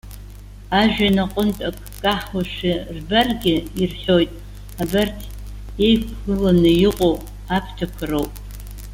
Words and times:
Ажәҩан 0.79 1.17
аҟынтә 1.23 1.63
акы 1.67 1.85
каҳауашәа 2.01 2.73
рбаргьы 2.95 3.55
ирҳәоит. 3.81 4.31
Абарҭ 4.81 5.17
иеиқәыланы 5.29 6.71
иҟоу 6.87 7.15
аԥҭақәа 7.55 8.05
роуп. 8.11 8.33